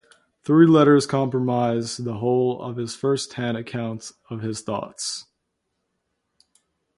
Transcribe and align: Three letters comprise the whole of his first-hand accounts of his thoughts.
Three 0.41 0.65
letters 0.65 1.05
comprise 1.05 1.97
the 1.97 2.15
whole 2.15 2.59
of 2.59 2.75
his 2.75 2.95
first-hand 2.95 3.55
accounts 3.55 4.13
of 4.31 4.41
his 4.41 4.61
thoughts. 4.61 5.27